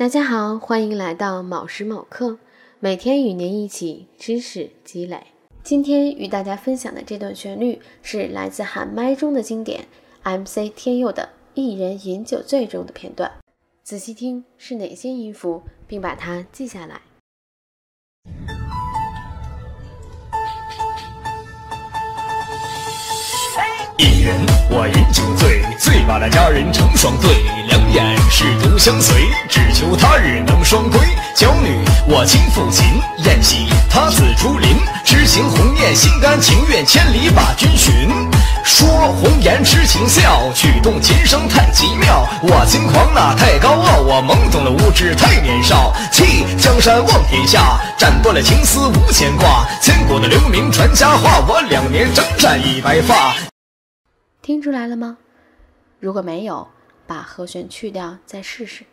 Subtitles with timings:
[0.00, 2.38] 大家好，欢迎来到某时某刻，
[2.78, 5.26] 每天与您一起知识积累。
[5.62, 9.84] 今天与大家分享的这段旋律是来自喊麦中的经典
[10.22, 13.30] MC 天佑的《一人饮酒醉》中的片段。
[13.82, 17.02] 仔细听是哪些音符，并把它记下来。
[23.98, 24.34] 一人
[24.70, 25.60] 我饮酒醉，
[26.20, 27.30] 那佳人成双对，
[27.66, 31.00] 两眼是独相随，只求他日能双归。
[31.34, 38.10] 娇女我亲抚琴，宴席他自竹林，痴情鸿雁心甘情愿千里把君寻。
[38.62, 42.28] 说红颜痴情笑，曲动琴声太奇妙。
[42.42, 45.94] 我轻狂那太高傲，我懵懂了无知太年少。
[46.12, 49.66] 弃江山望天下，斩断了情丝无牵挂。
[49.80, 53.34] 千古的留名传佳话，我两年征战已白发。
[54.42, 55.16] 听出来了吗？
[56.00, 56.66] 如果没有，
[57.06, 58.86] 把和弦去掉，再试试。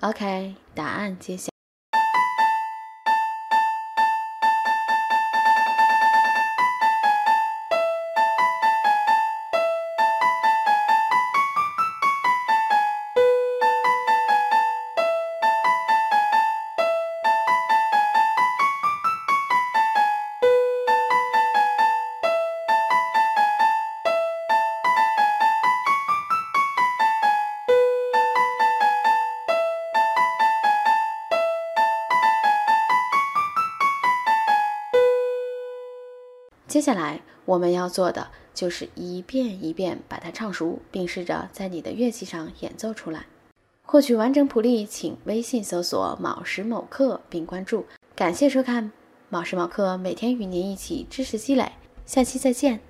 [0.00, 1.57] OK，答案揭晓。
[36.68, 43.24] 接下来我们要做的就是一遍一遍把它唱熟，并试着在你的乐器上演奏出来。
[43.82, 47.86] 获取完整谱例，请微信搜索“卯时某刻”并关注。
[48.14, 48.92] 感谢收看
[49.30, 51.72] “卯时某刻”，每天与您一起知识积累。
[52.04, 52.80] 下期再见。